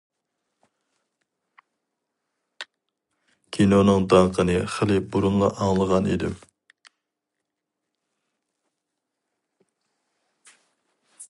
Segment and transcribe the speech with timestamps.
[3.57, 6.35] كىنونىڭ داڭقىنى خېلى بۇرۇنلا ئاڭلىغان ئىدىم.